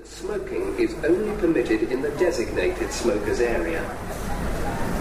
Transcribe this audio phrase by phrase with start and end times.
[0.00, 3.84] Smoking is only permitted in the designated smokers area.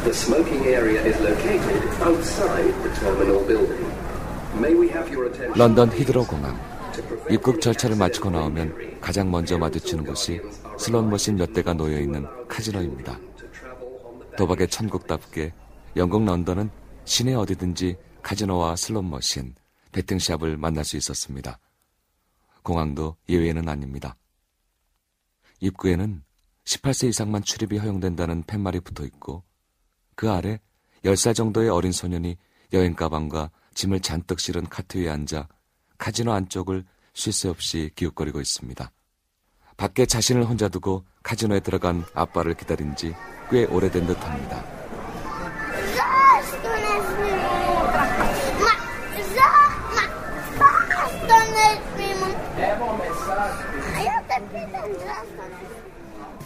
[0.03, 3.87] The smoking area is located outside the terminal building.
[4.59, 5.57] May we have your attention?
[5.57, 6.59] 런던 히드로 공항.
[7.29, 10.41] 입국 절차를 마치고 나오면 가장 먼저 마주치는 곳이
[10.77, 13.17] 슬롯머신 몇 대가 놓여 있는 카지노입니다.
[14.35, 15.53] 도박의 천국답게
[15.95, 16.69] 영국 런던은
[17.05, 19.55] 시내 어디든지 카지노와 슬롯머신,
[19.93, 21.59] 베팅샵을 만날 수 있었습니다.
[22.61, 24.17] 공항도 예외는 아닙니다.
[25.61, 26.23] 입구에는
[26.65, 29.43] 18세 이상만 출입이 허용된다는 팻말이 붙어 있고
[30.15, 30.59] 그 아래
[31.03, 32.37] 10살 정도의 어린 소년이
[32.73, 35.47] 여행 가방과 짐을 잔뜩 실은 카트 위에 앉아
[35.97, 38.91] 카지노 안쪽을 쉴 새 없이 기웃거리고 있습니다.
[39.77, 43.13] 밖에 자신을 혼자 두고 카지노에 들어간 아빠를 기다린 지
[43.51, 44.80] 꽤 오래된 듯 합니다.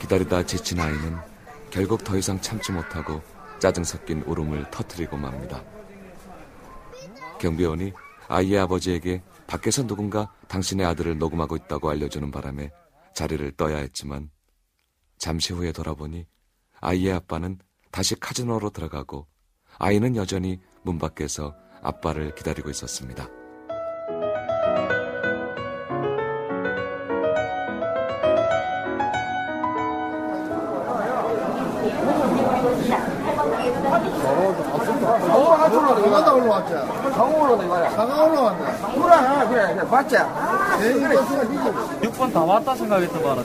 [0.05, 1.18] 기다리다 지친 아이는
[1.72, 3.24] 결국 더 이상 참지 못하고
[3.57, 5.63] 짜증 섞인 울음을 터뜨리고 맙니다.
[7.40, 7.91] 경비원이
[8.27, 12.71] 아이의 아버지에게 밖에서 누군가 당신의 아들을 녹음하고 있다고 알려주는 바람에
[13.16, 14.29] 자리를 떠야 했지만
[15.18, 16.27] 잠시 후에 돌아보니
[16.82, 17.57] 아이의 아빠는
[17.91, 19.26] 다시 카지노로 들어가고
[19.79, 23.27] 아이는 여전히 문 밖에서 아빠를 기다리고 있었습니다.
[35.96, 36.74] 얼마나 올라왔지?
[37.12, 37.90] 강호 올라온 거야.
[37.91, 38.66] 상가 올라왔네.
[38.94, 40.16] 그래, 그래, 그래, 봤지?
[40.80, 42.10] 대행이 버스가 니지.
[42.10, 43.44] 6번 다 왔다 생각했다 봐라.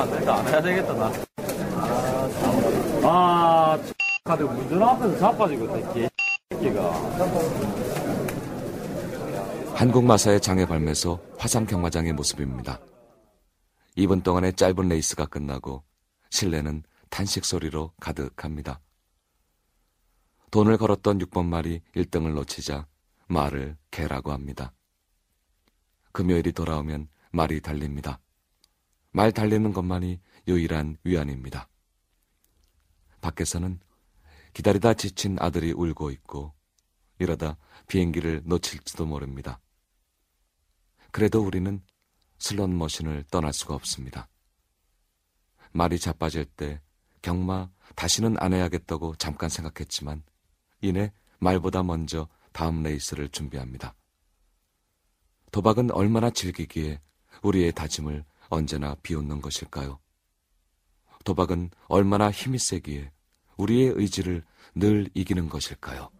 [0.00, 1.12] 안 되겠다, 안 해야 되겠다, 나.
[3.02, 3.78] 아, 아
[4.24, 5.92] 카드 운전 앞에서 자빠지겠다,
[6.50, 6.92] 개새끼가.
[9.74, 12.78] 한국마사의 장애 발매소 화상 경마장의 모습입니다.
[13.98, 15.82] 2분 동안의 짧은 레이스가 끝나고
[16.34, 18.80] 실내는 탄식 소리로 가득합니다.
[20.50, 22.88] 돈을 걸었던 6번 말이 1등을 놓치자
[23.28, 24.72] 말을 개라고 합니다.
[26.10, 28.20] 금요일이 돌아오면 말이 달립니다.
[29.12, 31.68] 말 달리는 것만이 유일한 위안입니다.
[33.20, 33.78] 밖에서는
[34.54, 36.52] 기다리다 지친 아들이 울고 있고
[37.20, 39.60] 이러다 비행기를 놓칠지도 모릅니다.
[41.12, 41.80] 그래도 우리는
[42.40, 44.28] 슬롯 머신을 떠날 수가 없습니다.
[45.74, 46.80] 말이 자빠질 때
[47.20, 50.22] 경마 다시는 안 해야겠다고 잠깐 생각했지만
[50.80, 53.94] 이내 말보다 먼저 다음 레이스를 준비합니다.
[55.50, 57.00] 도박은 얼마나 즐기기에
[57.42, 59.98] 우리의 다짐을 언제나 비웃는 것일까요?
[61.24, 63.10] 도박은 얼마나 힘이 세기에
[63.56, 66.10] 우리의 의지를 늘 이기는 것일까요?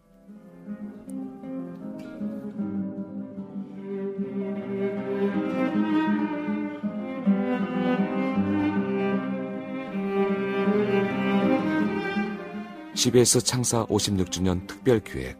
[13.04, 15.38] CBS 창사 56주년 특별 기획.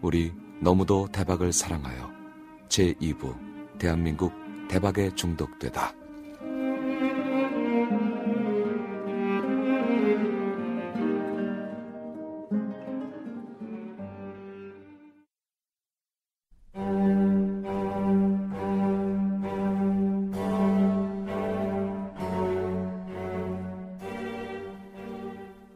[0.00, 2.10] 우리 너무도 대박을 사랑하여
[2.70, 4.32] 제2부 대한민국
[4.66, 5.92] 대박에 중독되다.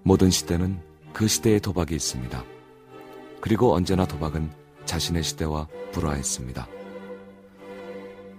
[0.03, 0.90] 모든 시대는
[1.21, 2.43] 그 시대의 도박이 있습니다.
[3.43, 4.51] 그리고 언제나 도박은
[4.87, 6.67] 자신의 시대와 불화했습니다.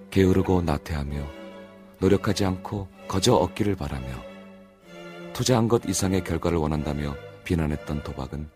[0.09, 1.23] 게으르고 나태하며
[1.99, 4.07] 노력하지 않고 거저 얻기를 바라며
[5.33, 8.49] 투자한 것 이상의 결과를 원한다며 비난했던 도박은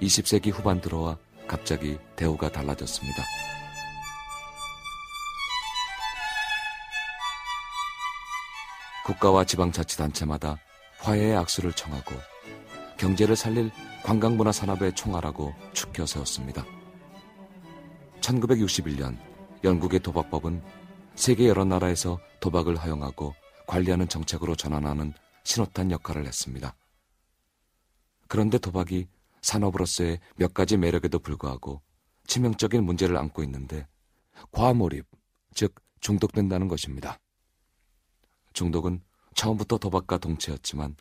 [0.00, 3.22] 20세기 후반 들어와 갑자기 대우가 달라졌습니다.
[9.04, 10.56] 국가와 지방자치단체마다
[11.00, 12.29] 화해의 악수를 청하고
[13.00, 13.70] 경제를 살릴
[14.04, 16.66] 관광문화 산업의 총알하고 축혀 세웠습니다.
[18.20, 19.16] 1961년
[19.64, 20.62] 영국의 도박법은
[21.14, 23.34] 세계 여러 나라에서 도박을 허용하고
[23.66, 25.14] 관리하는 정책으로 전환하는
[25.44, 26.76] 신호탄 역할을 했습니다.
[28.28, 29.08] 그런데 도박이
[29.40, 31.80] 산업으로서의 몇 가지 매력에도 불구하고
[32.26, 33.88] 치명적인 문제를 안고 있는데
[34.52, 35.06] 과몰입,
[35.54, 37.18] 즉 중독된다는 것입니다.
[38.52, 39.00] 중독은
[39.34, 40.96] 처음부터 도박과 동체였지만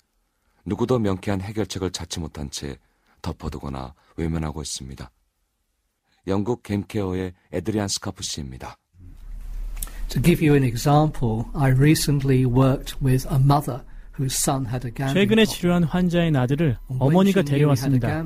[0.69, 2.77] 누구도 명쾌한 해결책을 찾지 못한 채
[3.21, 5.11] 덮어두거나 외면하고 있습니다.
[6.27, 8.77] 영국 겜케어의 에드리안 스카프 씨입니다.
[10.09, 13.83] To give you an example, I recently worked with a mother
[15.13, 18.25] 최근에 치료한 환자의 아들을 어머니가 데려왔습니다.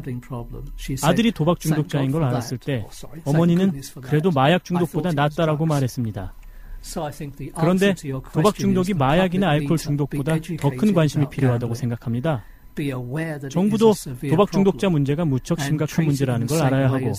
[1.03, 2.83] 아들이 도박 중독자인 걸 알았을 때
[3.25, 6.33] 어머니는 그래도 마약 중독보다 낫다라고 말했습니다.
[7.55, 7.95] 그런데
[8.33, 12.43] 도박 중독이 마약이나 알코올 중독보다 더 큰 관심이 필요하다고 생각합니다.
[13.49, 13.93] 정부도
[14.29, 17.11] 도박 중독자 문제가 무척 심각한 문제라는 걸 알아야 하고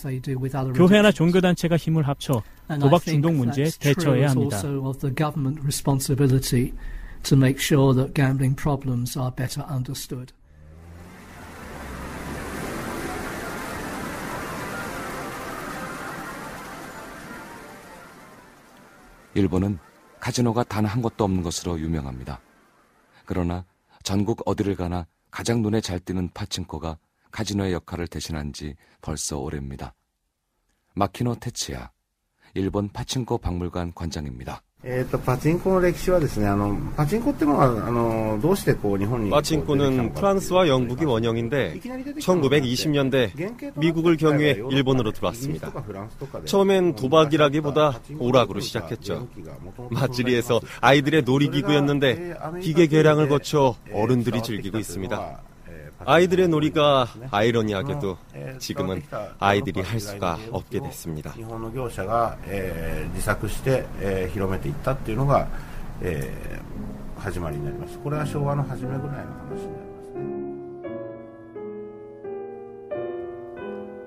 [0.74, 2.42] 교회나 종교단체가 힘을 합쳐
[2.80, 4.60] 도박 중독 문제에 대처해야 합니다.
[7.24, 10.32] to make sure that gambling problems are better understood.
[19.34, 19.78] 일본은
[20.20, 22.40] 카지노가 단 한 곳도 없는 것으로 유명합니다.
[23.26, 23.64] 그러나
[24.02, 26.98] 전국 어디를 가나 가장 눈에 잘 띄는 파친코가
[27.30, 29.94] 카지노의 역할을 대신한 지 벌써 오래입니다.
[30.94, 31.90] 마키노 테치야,
[32.54, 34.62] 일본 파친코 박물관 관장입니다.
[34.83, 39.29] えっ、ー、と、パチンコの歴史はですね、あの、パチンコってのは、あの、どうしてこう日本に。
[39.29, 45.73] 파친코는 프랑스와 영국이 원형인데, 1920년대 미국을 경유해 일본으로 들어왔습니다.
[46.45, 49.27] 처음엔 도박이라기보다 오락으로 시작했죠.
[49.91, 55.41] 맛지리에서 아이들의 놀이기구였는데, 기계 개량을 거쳐 어른들이 즐기고 있습니다.
[55.98, 58.16] 아, 아이들의 놀이가 아이러니하게도
[58.58, 59.02] 지금은
[59.38, 61.32] 아이들이 할 수가 없게 됐습니다.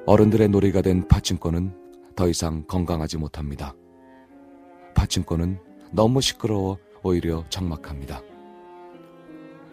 [0.05, 1.73] 어른들의 놀이가 된 파칭코는
[2.15, 3.73] 더 이상 건강하지 못합니다.
[4.95, 5.59] 파칭코는
[5.91, 8.21] 너무 시끄러워 오히려 적막합니다.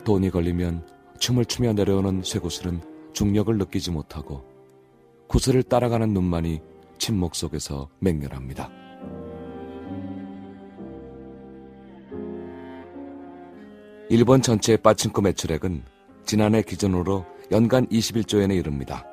[0.04, 2.80] 돈이 걸리면 춤을 추며 내려오는 쇠구슬은
[3.12, 4.44] 중력을 느끼지 못하고
[5.28, 6.60] 구슬을 따라가는 눈만이
[6.98, 8.70] 침묵 속에서 맹렬합니다.
[14.10, 15.82] 일본 전체의 빠친코 매출액은
[16.24, 19.04] 지난해 기준으로 연간 21조엔에 이릅니다.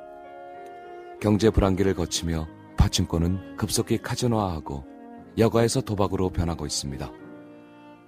[1.20, 2.46] 경제 불안기를 거치며
[2.76, 4.84] 빠친코는 급속히 카지노화하고
[5.38, 7.10] 여가에서 도박으로 변하고 있습니다.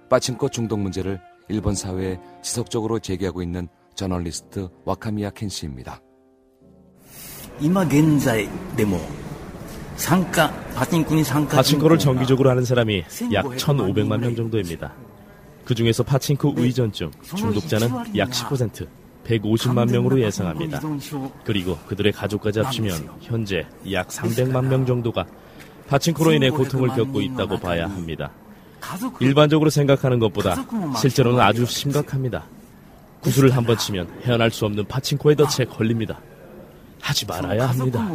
[0.09, 1.19] 빠친코 중독 문제를
[1.49, 6.01] 일본 사회에 지속적으로 제기하고 있는 저널리스트 와카미야 켄시입니다.
[7.59, 8.99] 이마 겐자이 데모
[9.95, 13.03] 상가 파친코니 상가 파친코를 정기적으로 하는 사람이
[13.33, 14.93] 약 1,500만 명 정도입니다.
[15.63, 18.87] 그 중에서 파친코 의전증 중독자는 약 10%,
[19.25, 20.81] 150만 명으로 예상합니다.
[21.43, 25.25] 그리고 그들의 가족까지 합치면 현재 약 300만 명 정도가
[25.87, 28.31] 파친코로 인해 고통을 겪고 있다고 봐야 합니다.
[29.19, 30.55] 일반적으로 생각하는 것보다
[30.99, 32.45] 실제로는 아주 심각합니다.
[33.25, 36.21] 구슬을 한 번 치면 헤어날 수 없는 파친코의 덫에 걸립니다.
[37.01, 38.07] 하지 말아야 합니다.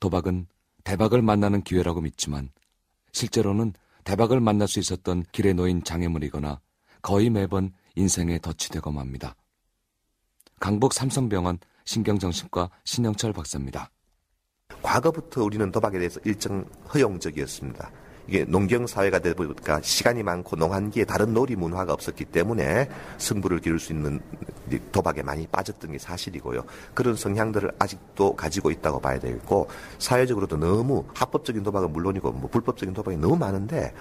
[0.00, 0.46] 도박은
[0.84, 2.50] 대박을 만나는 기회라고 믿지만
[3.12, 3.74] 실제로는
[4.04, 6.60] 대박을 만날 수 있었던 길에 놓인 장애물이거나
[7.02, 9.36] 거의 매번 인생의 덫이 되고 맙니다.
[10.58, 13.91] 강북 삼성병원 신경정신과 신영철 박사입니다.
[14.82, 17.90] 과거부터 우리는 도박에 대해서 일정 허용적이었습니다.
[18.28, 22.88] 이게 농경 사회가 되다 보니까 시간이 많고 농한기에 다른 놀이 문화가 없었기 때문에
[23.18, 24.20] 승부를 기를 수 있는
[24.92, 26.64] 도박에 많이 빠졌던 게 사실이고요.
[26.94, 29.68] 그런 성향들을 아직도 가지고 있다고 봐야 되겠고
[29.98, 33.92] 사회적으로도 너무 합법적인 도박은 물론이고 뭐 불법적인 도박이 너무 많은데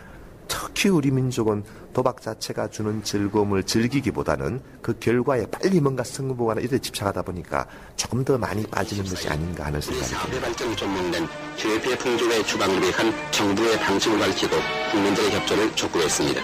[0.52, 1.64] 특히 우리 민족은
[1.94, 7.66] 도박 자체가 주는 즐거움을 즐기기보다는 그 결과에 빨리 뭔가 승부하나 이래 집착하다 보니까
[7.96, 10.42] 조금 더 많이 빠지는 것이 아닌가 하는 생각이 듭니다.
[10.42, 14.56] 발전 전문된 기회피해 풍조의 주방을 위한 정부의 방침을 밝히고
[14.92, 16.42] 국민들의 협조를 촉구했습니다.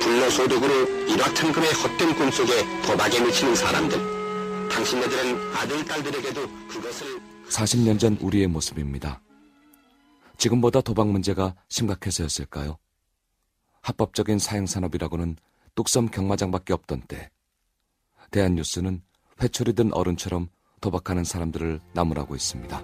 [0.00, 2.52] 불로소득으로 일확천금의 헛된 꿈속에
[2.86, 4.68] 도박에 미치는 사람들.
[4.68, 7.06] 당신네들은 아들, 딸들에게도 그것을
[7.48, 9.23] 40년 전 우리의 모습입니다.
[10.36, 12.78] 지금보다 도박 문제가 심각해서였을까요?
[13.82, 15.36] 합법적인 사행산업이라고는
[15.74, 17.30] 뚝섬 경마장밖에 없던 때
[18.30, 19.02] 대한뉴스는
[19.42, 20.48] 회초리 든 어른처럼
[20.80, 22.82] 도박하는 사람들을 나무라고 있습니다.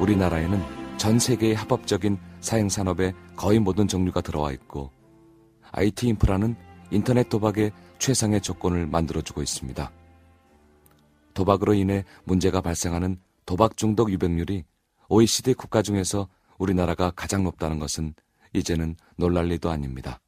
[0.00, 4.90] 우리나라에는 전 세계의 합법적인 사행산업의 거의 모든 종류가 들어와 있고
[5.72, 6.56] IT 인프라는
[6.90, 9.90] 인터넷 도박의 최상의 조건을 만들어주고 있습니다.
[11.34, 14.64] 도박으로 인해 문제가 발생하는 도박 중독 유병률이
[15.08, 16.28] OECD 국가 중에서
[16.58, 18.14] 우리나라가 가장 높다는 것은
[18.52, 20.20] 이제는 놀랄 리도 아닙니다.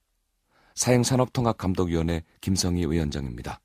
[0.74, 3.60] 사행산업통합감독위원회 김성희 위원장입니다.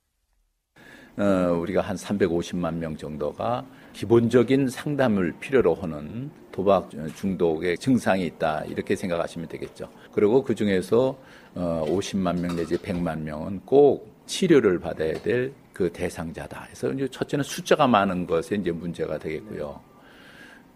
[1.17, 8.95] 어, 우리가 한 350만 명 정도가 기본적인 상담을 필요로 하는 도박 중독의 증상이 있다 이렇게
[8.95, 9.89] 생각하시면 되겠죠.
[10.11, 11.17] 그리고 그 중에서
[11.55, 16.63] 50만 어, 명 내지 100만 명은 꼭 치료를 받아야 될 그 대상자다.
[16.67, 19.77] 그래서 이제 첫째는 숫자가 많은 것에 이제 문제가 되겠고요.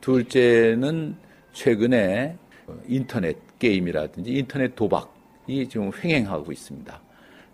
[0.01, 1.15] 둘째는
[1.53, 2.38] 최근에
[2.86, 7.01] 인터넷 게임이라든지 인터넷 도박이 지금 횡행하고 있습니다.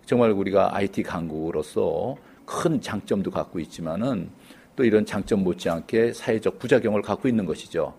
[0.04, 4.28] 정말 우리가 IT 강국으로서 큰 장점도 갖고 있지만은
[4.74, 7.94] 또 이런 장점 못지않게 사회적 부작용을 갖고 있는 것이죠.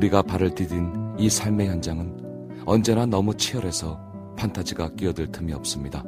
[0.00, 4.00] 우리가 발을 디딘 이 삶의 현장은 언제나 너무 치열해서
[4.38, 6.02] 판타지가 끼어들 틈이 없습니다.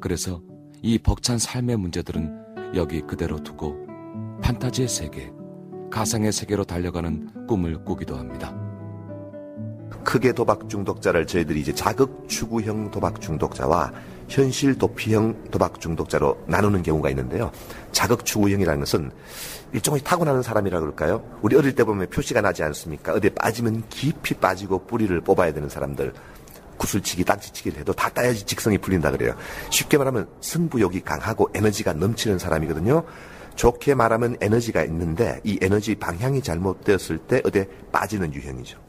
[0.00, 0.40] 그래서
[0.80, 3.76] 이 벅찬 삶의 문제들은 여기 그대로 두고
[4.40, 5.30] 판타지의 세계,
[5.90, 8.56] 가상의 세계로 달려가는 꿈을 꾸기도 합니다.
[10.06, 13.92] 크게 도박 중독자를 저희들이 이제 자극 추구형 도박 중독자와
[14.28, 17.50] 현실 도피형 도박 중독자로 나누는 경우가 있는데요.
[17.90, 19.10] 자극 추구형이라는 것은
[19.72, 21.24] 일종의 타고나는 사람이라 그럴까요?
[21.42, 23.14] 우리 어릴 때 보면 표시가 나지 않습니까?
[23.14, 26.12] 어디에 빠지면 깊이 빠지고 뿌리를 뽑아야 되는 사람들.
[26.76, 29.34] 구슬치기, 딱지치기를 해도 다 따야지 직성이 풀린다 그래요.
[29.70, 33.02] 쉽게 말하면 승부욕이 강하고 에너지가 넘치는 사람이거든요.
[33.56, 38.85] 좋게 말하면 에너지가 있는데 이 에너지 방향이 잘못되었을 때 어디에 빠지는 유형이죠.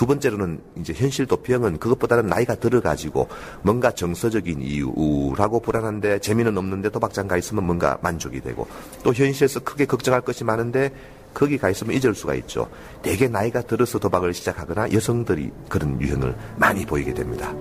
[0.00, 3.28] 두 번째로는 이제 현실 도피형은 그것보다는 나이가 들어가지고
[3.60, 8.66] 뭔가 정서적인 이유라고 불안한데 재미는 없는데 도박장 가 있으면 뭔가 만족이 되고
[9.02, 10.90] 또 현실에서 크게 걱정할 것이 많은데
[11.34, 12.70] 거기 가 있으면 잊을 수가 있죠.
[13.02, 17.54] 대개 나이가 들어서 도박을 시작하거나 여성들이 그런 유형을 많이 보이게 됩니다.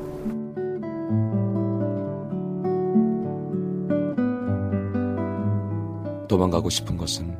[6.29, 7.35] 도망가고 싶은 것은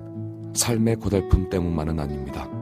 [0.54, 2.59] 삶의 고달픔 때문만은 아닙니다.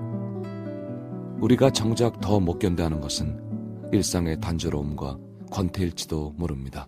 [1.40, 5.20] 우리가 정작 더 못 견뎌하는 것은 일상의 단조로움과
[5.52, 6.88] 권태일지도 모릅니다.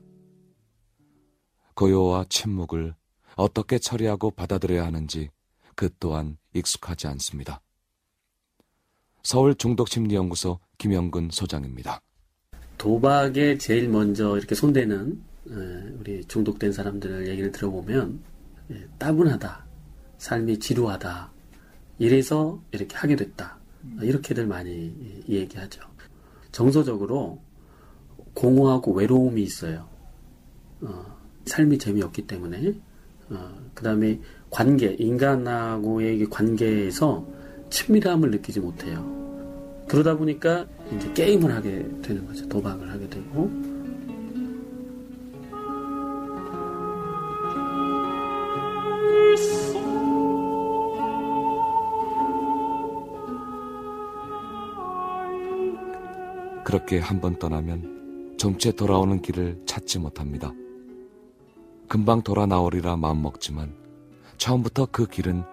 [1.76, 2.96] 고요와 침묵을
[3.36, 5.30] 어떻게 처리하고 받아들여야 하는지
[5.76, 7.62] 그 또한 익숙하지 않습니다.
[9.22, 12.02] 서울 중독심리연구소 김영근 소장입니다.
[12.78, 15.22] 도박에 제일 먼저 이렇게 손대는
[16.00, 18.20] 우리 중독된 사람들 얘기를 들어보면
[18.72, 19.66] 예, 따분하다,
[20.18, 21.32] 삶이 지루하다,
[21.98, 23.59] 이래서 이렇게 하게 됐다.
[24.02, 25.82] 이렇게들 많이 얘기하죠.
[26.52, 27.40] 정서적으로
[28.34, 29.88] 공허하고 외로움이 있어요.
[30.82, 31.06] 어,
[31.46, 32.74] 삶이 재미없기 때문에.
[33.30, 34.20] 어, 그 다음에
[34.50, 37.26] 관계, 인간하고의 관계에서
[37.70, 39.20] 친밀함을 느끼지 못해요.
[39.88, 42.48] 그러다 보니까 이제 게임을 하게 되는 거죠.
[42.48, 43.52] 도박을 하게 되고.
[56.70, 60.54] 그렇게 한번 떠나면 정체 돌아오는 길을 찾지 못합니다.
[61.88, 63.76] 금방 돌아 나오리라 마음먹지만
[64.38, 65.44] 처음부터 그 길은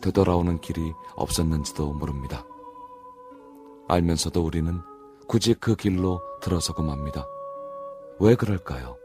[0.00, 0.80] 되돌아오는 길이
[1.14, 2.46] 없었는지도 모릅니다.
[3.86, 4.80] 알면서도 우리는
[5.28, 7.26] 굳이 그 길로 들어서고 맙니다.
[8.18, 8.96] 왜 그럴까요?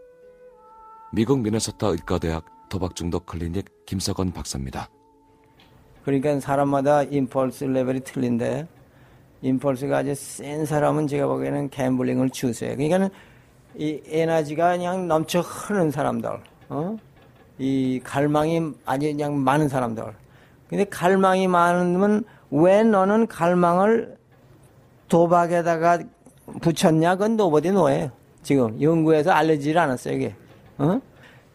[1.12, 4.89] 미국 미네소타 의과대학 도박중독 클리닉 김석원 박사입니다.
[6.05, 8.76] 그러니까 사람마다 임펄스 레벨이 틀린데
[9.41, 12.75] 임펄스가 아주 센 사람은 제가 보기에는 갬블링을 추세해.
[12.75, 13.10] 그러니까는
[13.75, 16.29] 이 에너지가 그냥 넘쳐 흐르는 사람들,
[16.70, 16.98] 어?
[17.60, 20.03] 이 갈망이 아주 그냥 많은 사람들.
[20.70, 24.17] 근데 갈망이 많으면 왜 너는 갈망을
[25.08, 26.00] 도박에다가
[26.62, 27.15] 붙였냐?
[27.15, 28.12] 그건 노버디 노예요.
[28.41, 30.36] 지금 연구에서 알려지질 않았어요, 이게.
[30.77, 31.00] 어?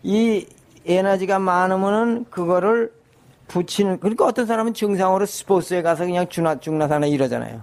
[0.03, 0.47] 이
[0.87, 2.93] 에너지가 많으면은 그거를
[3.49, 7.63] 붙이는, 그러니까 어떤 사람은 증상으로 스포츠에 가서 그냥 죽나, 죽나사나 이러잖아요.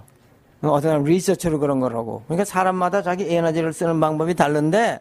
[0.68, 2.22] 어떤 사람 리서치로 그런 거라고.
[2.24, 5.00] 그러니까 사람마다 자기 에너지를 쓰는 방법이 다른데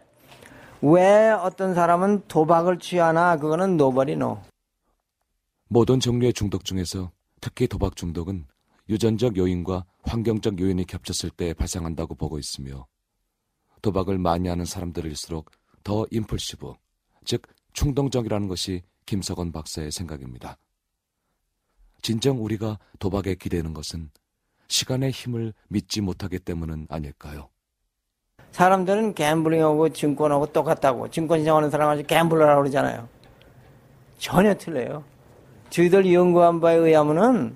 [0.82, 4.42] 왜 어떤 사람은 도박을 취하나 그거는 nobody know.
[5.68, 7.12] 모든 종류의 중독 중에서
[7.42, 8.46] 특히 도박 중독은
[8.88, 12.88] 유전적 요인과 환경적 요인이 겹쳤을 때 발생한다고 보고 있으며
[13.82, 15.52] 도박을 많이 하는 사람들일수록
[15.84, 16.74] 더 impulsive,
[17.26, 17.42] 즉
[17.74, 20.58] 충동적이라는 것이 김석원 박사의 생각입니다.
[22.02, 24.10] 진정 우리가 도박에 기대는 것은
[24.70, 27.50] 시간의 힘을 믿지 못하기 때문은 아닐까요?
[28.52, 33.08] 사람들은 갬블링하고 증권하고 똑같다고 증권 시장 하는 사람한테 갬블러라고 그러잖아요.
[34.18, 35.04] 전혀 틀려요.
[35.70, 37.56] 저희들 연구한 바에 의하면은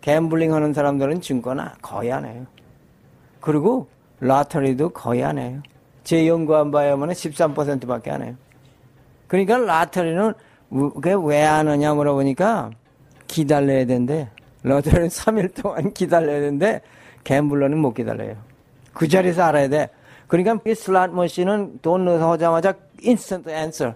[0.00, 2.46] 갬블링 하는 사람들은 증권 거의 안 해요.
[3.40, 3.88] 그리고
[4.20, 5.62] lottery도 거의 안 해요.
[6.04, 8.34] 제 연구한 바에 의하면 13%밖에 안 해요.
[9.26, 10.34] 그러니까 lottery는
[11.26, 12.70] 왜안 하냐 물어보니까
[13.26, 14.28] 기다려야 된대.
[14.62, 16.80] lottery는 3일 동안 기다려야 되는데
[17.24, 18.36] gambler는 못 기다려요.
[18.92, 19.88] 그 자리에서 알아야 돼.
[20.26, 23.94] 그러니까 이 슬롯 머신은 돈 넣어서 하자마자 instant answer.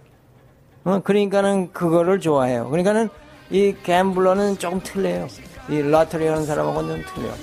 [0.85, 2.69] 어, 그러니까는 그거를 좋아해요.
[2.69, 3.09] 그러니까는
[3.51, 5.29] 이 gambler는 조금 틀려요.
[5.69, 7.35] 이 러터리 하는 사람하고는 좀 틀려요.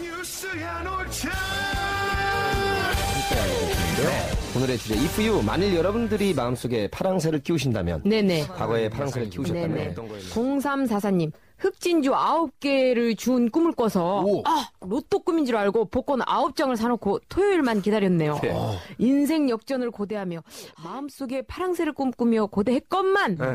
[4.53, 8.47] 오늘의 주제 if you 만일 여러분들이 마음속에 파랑새를 키우신다면 네네.
[8.47, 9.93] 과거에 파랑새를 키우셨다면 네네.
[9.95, 17.81] 0344님 흑진주 9개를 준 꿈을 꿔서 아 로또 꿈인 줄 알고 복권 9장을 사놓고 토요일만
[17.83, 18.39] 기다렸네요.
[18.41, 18.53] 네.
[18.97, 20.41] 인생 역전을 고대하며
[20.83, 23.45] 마음속에 파랑새를 꿈꾸며 고대했건만 네.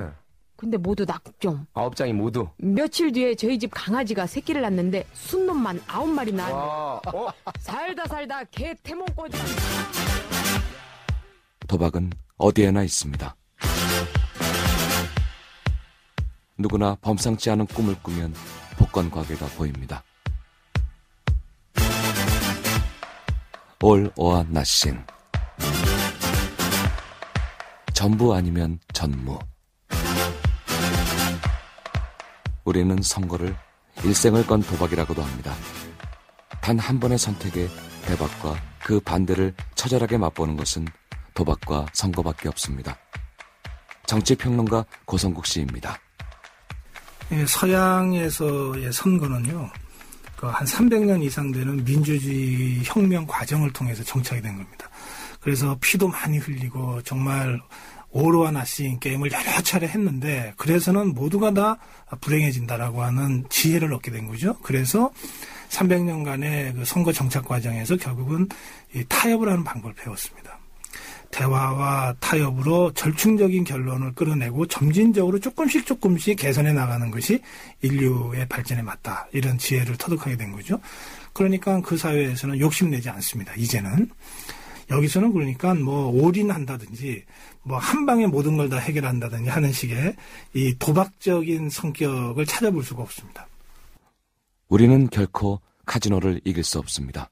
[0.54, 1.66] 근데 모두 낙점.
[1.74, 6.54] 아홉 장이 모두 며칠 뒤에 저희 집 강아지가 새끼를 낳는데 순놈만 아홉 마리 낳았네.
[6.54, 7.28] 와, 어?
[7.58, 9.36] 살다 살다 개 태몽 꿔지
[11.66, 13.34] 도박은 어디에나 있습니다.
[16.58, 18.34] 누구나 범상치 않은 꿈을 꾸면
[18.78, 20.02] 복권 과계가 보입니다.
[23.82, 25.04] all or nothing.
[27.92, 29.38] 전부 아니면 전무.
[32.64, 33.56] 우리는 선거를
[34.04, 35.54] 일생을 건 도박이라고도 합니다.
[36.60, 37.68] 단 한 번의 선택에
[38.06, 40.86] 대박과 그 반대를 처절하게 맛보는 것은
[41.34, 42.96] 도박과 선거밖에 없습니다.
[44.06, 45.98] 정치평론가 고성국 씨입니다.
[47.32, 49.70] 예, 서양에서의 선거는요,
[50.36, 54.88] 그한 300년 이상 되는 민주주의 혁명 과정을 통해서 정착이 된 겁니다.
[55.40, 57.60] 그래서 피도 많이 흘리고 정말
[58.10, 61.78] 오로와 나싱 게임을 여러 차례 했는데 그래서는 모두가 다
[62.20, 64.56] 불행해진다라고 하는 지혜를 얻게 된 거죠.
[64.62, 65.10] 그래서
[65.70, 68.48] 300년간의 그 선거 정착 과정에서 결국은
[69.08, 70.58] 타협을 하는 방법을 배웠습니다.
[71.36, 77.42] 대화와 타협으로 절충적인 결론을 끌어내고 점진적으로 조금씩 조금씩 개선해 나가는 것이
[77.82, 79.28] 인류의 발전에 맞다.
[79.32, 80.80] 이런 지혜를 터득하게 된 거죠.
[81.34, 83.54] 그러니까 그 사회에서는 욕심내지 않습니다.
[83.54, 84.08] 이제는.
[84.88, 87.24] 여기서는 그러니까 뭐 올인한다든지
[87.64, 90.16] 뭐 한 방에 모든 걸 다 해결한다든지 하는 식의
[90.54, 93.46] 이 도박적인 성격을 찾아볼 수가 없습니다.
[94.68, 97.28] 우리는 결코 카지노를 이길 수 없습니다.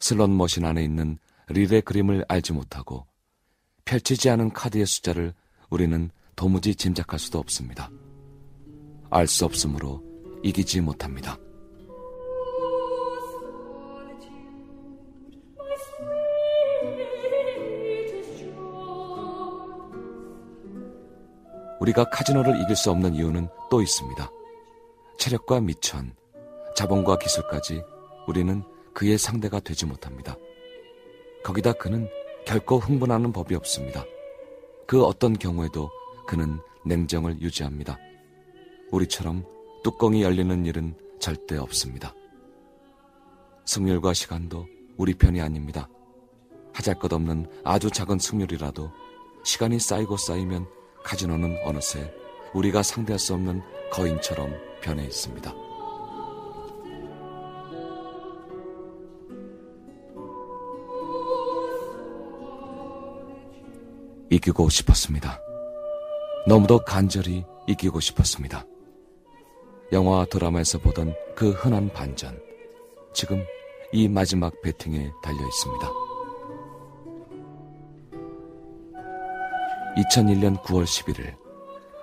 [0.00, 3.06] 슬롯 머신 안에 있는 릴의 그림을 알지 못하고
[3.84, 5.34] 펼치지 않은 카드의 숫자를
[5.70, 7.90] 우리는 도무지 짐작할 수도 없습니다.
[9.10, 10.02] 알 수 없으므로
[10.42, 11.38] 이기지 못합니다.
[21.80, 24.30] 우리가 카지노를 이길 수 없는 이유는 또 있습니다.
[25.18, 26.14] 체력과 미천,
[26.76, 27.82] 자본과 기술까지
[28.26, 30.36] 우리는 그의 상대가 되지 못합니다.
[31.48, 32.10] 거기다 그는
[32.44, 34.04] 결코 흥분하는 법이 없습니다.
[34.86, 35.90] 그 어떤 경우에도
[36.26, 37.98] 그는 냉정을 유지합니다.
[38.90, 39.46] 우리처럼
[39.82, 42.14] 뚜껑이 열리는 일은 절대 없습니다.
[43.64, 44.66] 승률과 시간도
[44.98, 45.88] 우리 편이 아닙니다.
[46.74, 48.92] 하잘 것 없는 아주 작은 승률이라도
[49.42, 50.66] 시간이 쌓이고 쌓이면
[51.02, 52.12] 카지노는 어느새
[52.52, 55.67] 우리가 상대할 수 없는 거인처럼 변해 있습니다.
[64.30, 65.40] 이기고 싶었습니다.
[66.46, 68.64] 너무도 간절히 이기고 싶었습니다.
[69.92, 72.38] 영화 드라마에서 보던 그 흔한 반전.
[73.14, 73.42] 지금
[73.92, 75.92] 이 마지막 배팅에 달려 있습니다.
[79.96, 81.34] 2001년 9월 11일,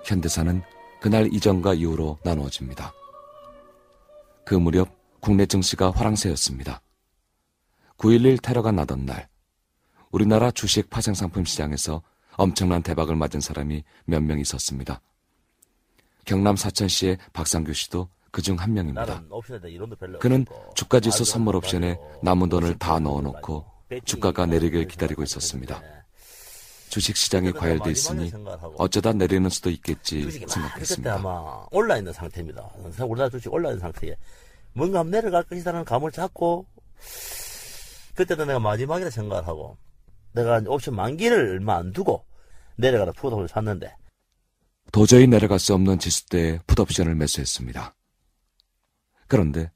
[0.04, 0.62] 현대사는
[1.00, 2.92] 그날 이전과 이후로 나누어집니다.
[4.46, 4.90] 그 무렵
[5.22, 6.82] 국내 증시가 화랑세였습니다.
[7.98, 9.30] 9.11 테러가 나던 날,
[10.12, 12.02] 우리나라 주식 파생상품 시장에서
[12.38, 15.02] 엄청난 대박을 맞은 사람이 몇 명 있었습니다.
[16.26, 19.24] 경남 사천시의 박상규 씨도 그 중 한 명입니다.
[20.19, 20.45] 그는
[20.76, 23.65] 주가지수 선물 옵션에 남은 돈을 다 넣어놓고
[24.04, 25.82] 주가가 내리길 기다리고 있었습니다.
[26.89, 28.32] 주식 시장에 과열돼 있으니
[28.78, 31.15] 어쩌다 내리는 수도 있겠지 생각했습니다.
[31.15, 32.62] 아마 올라 있는 상태입니다.
[33.08, 34.15] 우리나라 주식 올라 있는 상태에
[34.74, 36.65] 뭔가 내려갈 것이라는 감을 잡고
[38.15, 39.78] 그때도 내가 마지막이라 생각을 하고
[40.36, 42.26] 내가 옵션 만기를 얼마 안 두고
[42.78, 43.95] 내려가라 풋옵션을 샀는데
[44.91, 47.95] 도저히 내려갈 수 없는 지수대에 풋옵션을 매수했습니다.
[49.28, 49.71] 그런데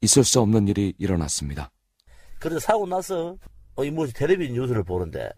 [0.00, 1.70] 있을 수 없는 일이 일어났습니다.
[2.38, 3.36] 그래서 사고 나서
[3.74, 5.30] 어, 이 뭐지 텔레비전 뉴스를 보는데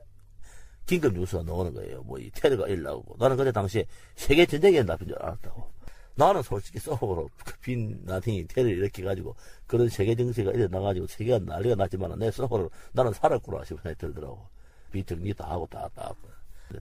[0.87, 2.03] 긴급 뉴스가 나오는 거예요.
[2.03, 3.85] 뭐 이 테러가 일어나고 나는 그때 당시에
[4.17, 5.73] 세계 전쟁이 일어났는 줄 알았다고.
[6.21, 7.31] 나는 솔직히 속으로
[7.63, 9.35] 빈 나팅이 테러를 일으켜 가지고
[9.67, 14.47] 그런 세계 정세가 일어나가지고 세계가 난리가 났지만 내 속으로 나는 살았구나 싶은 생각이 들더라고.
[14.93, 16.13] 비정리 다 하고 다, 다.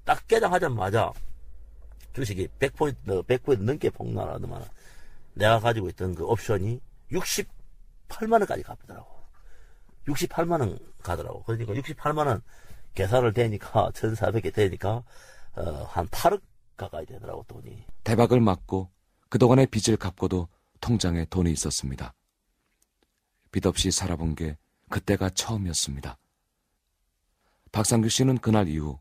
[0.03, 1.13] 딱 개장하자마자
[2.11, 4.61] 주식이 100포인트, 100포인트 넘게 폭락하더만
[5.35, 9.07] 내가 가지고 있던 그 옵션이 68만원까지 갚더라고.
[10.05, 11.43] 68만원 가더라고.
[11.43, 12.41] 그러니까 68만원
[12.93, 15.03] 계산을 되니까, 1,400개 되니까,
[15.55, 16.41] 어, 한 8억
[16.75, 17.85] 가까이 되더라고, 돈이.
[18.03, 18.89] 대박을 맞고
[19.29, 20.47] 그동안의 빚을 갚고도
[20.81, 22.13] 통장에 돈이 있었습니다.
[23.51, 24.57] 빚 없이 살아본 게
[24.89, 26.17] 그때가 처음이었습니다.
[27.71, 28.99] 박상규 씨는 그날 이후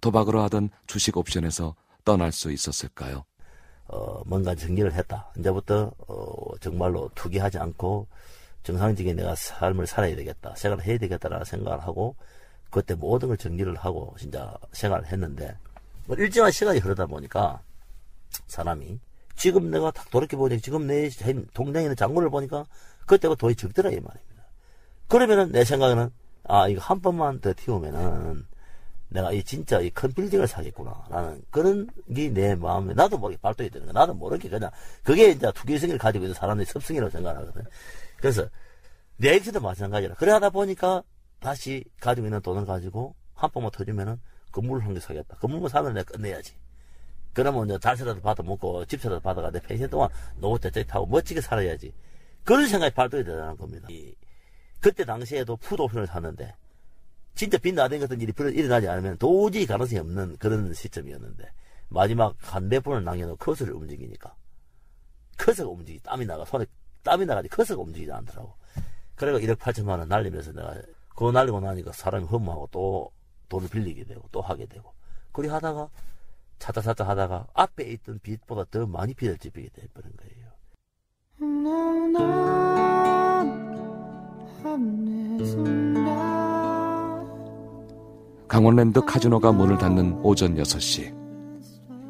[0.00, 3.24] 도박으로 하던 주식 옵션에서 떠날 수 있었을까요?
[3.86, 5.32] 어, 뭔가 정리를 했다.
[5.38, 8.06] 이제부터 어, 정말로 투기하지 않고
[8.62, 10.54] 정상적인 내가 삶을 살아야 되겠다.
[10.54, 12.16] 생활을 해야 되겠다라는 생각을 하고
[12.70, 15.56] 그때 모든 걸 정리를 하고 진짜 생활을 했는데
[16.06, 17.62] 뭐 일정한 시간이 흐르다 보니까
[18.46, 19.00] 사람이
[19.40, 21.08] 지금 내가 딱 돌이켜보니 지금 내
[21.54, 22.66] 동생에 있는 장군을 보니까
[23.06, 24.44] 그때가 돈이 적더라 이 말입니다.
[25.08, 26.10] 그러면은 내 생각에는
[26.44, 28.46] 아 이거 한 번만 더 튀우면은
[29.08, 33.70] 내가 이 진짜 이 큰 빌딩을 사겠구나 라는 그런 게 내 마음에 나도 모르게 발동이
[33.70, 33.94] 되는 거야.
[33.94, 34.70] 나도 모르게 그냥
[35.02, 37.62] 그게 이제 투기성을 가지고 있는 사람들이 섭승이라고 생각하거든.
[38.18, 38.46] 그래서
[39.16, 40.14] 내 액션도 마찬가지라.
[40.16, 41.02] 그래 하다 보니까
[41.40, 44.20] 다시 가지고 있는 돈을 가지고 한 번만 터지면은
[44.52, 45.36] 건물을 한 개 사겠다.
[45.36, 46.52] 건물만 사면 내가 끝내야지.
[47.32, 51.92] 그러면 이제 달세라도 받아 먹고 집세라도 받아가 내 펜션 동안 노후 대책 타고 멋지게 살아야지.
[52.44, 53.86] 그런 생각이 발동이 되는 겁니다.
[53.90, 54.14] 이,
[54.80, 56.54] 그때 당시에도 푸드옵션을 샀는데
[57.34, 61.50] 진짜 빈나된 같은 일이 일어나지 않으면 도저히 가능성이 없는 그런 시점이었는데
[61.88, 64.34] 마지막 한몇 분을 남겨놓고 커서를 움직이니까
[65.38, 66.66] 커서가 움직이 땀이 나가 손에
[67.02, 68.54] 땀이 나가지 커서가 움직이지 않더라고.
[69.14, 70.74] 그래가 1억 8천만 원 날리면서 내가
[71.10, 73.12] 그거 날리고 나니까 사람이 허무하고 또
[73.48, 74.92] 돈을 빌리게 되고 또 하게 되고
[75.32, 75.88] 그리 하다가
[76.60, 80.50] 찾다 찾다 하다가 앞에 있던 빚보다 더 많이 빚을 지게 돼버린 거예요.
[88.46, 91.18] 강원랜드 카지노가 문을 닫는 오전 6시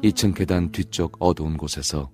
[0.03, 2.11] 2층 계단 뒤쪽 어두운 곳에서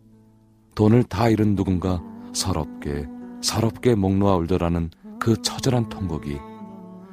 [0.76, 2.02] 돈을 다 잃은 누군가
[2.34, 3.08] 서럽게
[3.42, 6.38] 서럽게 목 놓아 울더라는 그 처절한 통곡이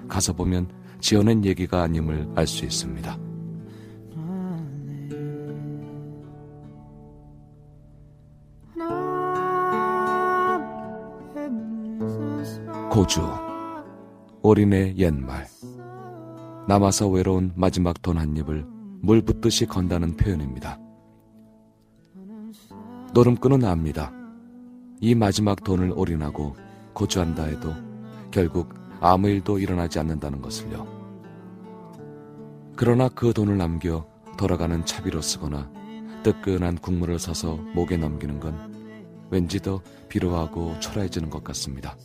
[0.08, 3.33] 가서 보면 지어낸 얘기가 아님을 알 수 있습니다.
[12.94, 13.22] 고주
[14.44, 15.48] 어린의 옛말
[16.68, 18.64] 남아서 외로운 마지막 돈 한 입을
[19.00, 20.78] 물 붓듯이 건다는 표현입니다.
[23.12, 24.12] 노름꾼은 압니다.
[25.00, 26.54] 이 마지막 돈을 올인하고
[26.92, 27.74] 고주한다 해도
[28.30, 30.86] 결국 아무 일도 일어나지 않는다는 것을요.
[32.76, 34.06] 그러나 그 돈을 남겨
[34.38, 35.68] 돌아가는 차비로 쓰거나
[36.22, 41.96] 뜨끈한 국물을 사서 목에 넘기는 건 왠지 더 비로하고 초라해지는 것 같습니다.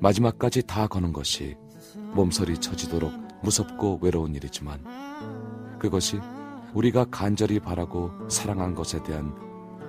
[0.00, 1.56] 마지막까지 다 거는 것이
[2.14, 4.82] 몸서리 쳐지도록 무섭고 외로운 일이지만
[5.78, 6.18] 그것이
[6.74, 9.34] 우리가 간절히 바라고 사랑한 것에 대한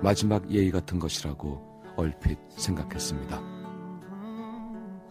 [0.02, 1.60] 마지막 예의 같은 것이라고
[1.96, 3.40] 얼핏 생각했습니다.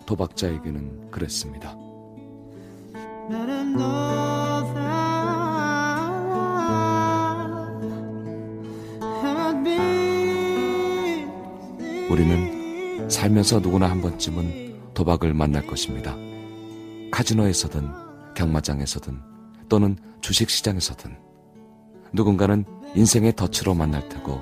[0.06, 1.76] 도박자에게는 그랬습니다.
[12.10, 16.17] 우리는 살면서 누구나 한 번쯤은 도박을 만날 것입니다.
[17.11, 17.91] 카지노에서든
[18.35, 19.21] 경마장에서든
[19.69, 21.17] 또는 주식시장에서든
[22.13, 24.41] 누군가는 인생의 덫으로 만날 테고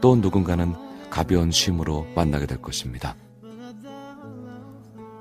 [0.00, 0.74] 또 누군가는
[1.10, 3.14] 가벼운 쉼으로 만나게 될 것입니다.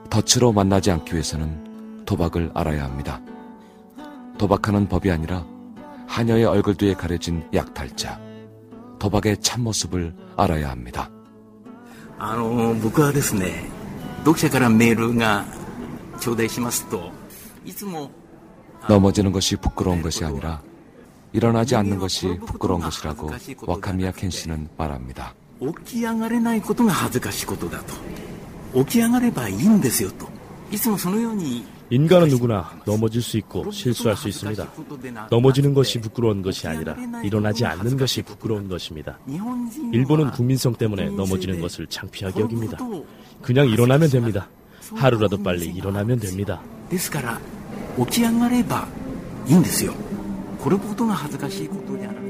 [0.10, 3.21] 덫으로 만나지 않기 위해서는 도박을 알아야 합니다.
[4.38, 5.45] 도박하는 법이 아니라
[6.08, 8.19] 하녀의 얼굴 뒤에 가려진 약탈자,
[8.99, 11.10] 도박의 참모습을 알아야 합니다.
[12.25, 13.69] あの僕はですね
[14.19, 15.45] 読者からメールが
[16.19, 17.12] 頂戴しますと
[17.65, 18.12] いつも
[18.88, 20.62] 넘어지는 것이 부끄러운 것이 아니라
[21.32, 23.32] 일어나지 않는 것이 부끄러운 것이라고
[23.65, 25.34] 와카미야 켄 씨는 말합니다.
[25.60, 30.27] 起き上がれないことが恥ずかしいことだと起き上がればいいんですよと
[30.71, 34.67] いつもそのように 인간은 누구나 넘어질 수 있고 실수할 수 있습니다.
[35.29, 39.19] 넘어지는 것이 부끄러운 것이 아니라 일어나지 않는 것이 부끄러운 것입니다.
[39.91, 42.79] 일본은 국민성 때문에 넘어지는 것을 창피하게 여깁니다.
[43.41, 44.49] 그냥 일어나면 됩니다.
[44.95, 46.62] 하루라도 빨리 일어나면 됩니다.
[46.89, 47.39] ですから
[47.97, 48.88] 起き上がれば
[49.47, 49.93] いいんですよ
[50.60, 52.23] これほどが恥ずかしいことじゃない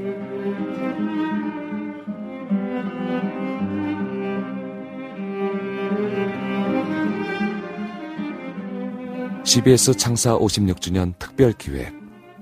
[9.44, 11.92] CBS 창사 56주년 특별 기획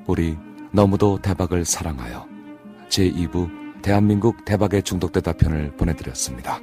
[0.06, 0.36] 우리
[0.70, 2.26] 너무도 대박을 사랑하여
[2.88, 6.60] 제2부 대한민국 대박에 중독되다 편을 보내드렸습니다.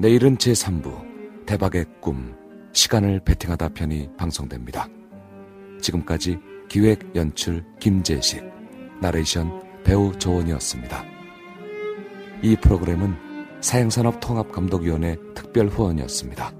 [0.00, 2.34] 내일은 제3부 대박의 꿈
[2.72, 4.88] 시간을 베팅하다 편이 방송됩니다.
[5.82, 6.38] 지금까지
[6.70, 8.42] 기획 연출 김재식
[9.02, 11.04] 나레이션 배우 조원이었습니다.
[12.42, 13.14] 이 프로그램은
[13.60, 16.59] 사행산업통합감독위원회 특별 후원이었습니다.